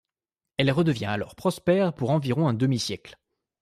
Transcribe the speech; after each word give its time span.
Elle 0.57 0.71
redevient 0.71 1.05
alors 1.05 1.35
prospère 1.35 1.93
pour 1.93 2.09
environ 2.09 2.47
un 2.47 2.55
demi-siècle. 2.55 3.19